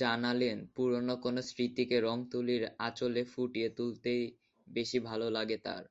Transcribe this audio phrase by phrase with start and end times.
[0.00, 4.22] জানালেন, পুরোনো কোনো স্মৃতিকে রংতুলির আঁচড়ে ফুটিয়ে তুলতেই
[4.66, 5.84] বেশি ভালো লাগে তাঁর।